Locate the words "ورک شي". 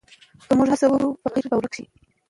1.57-1.83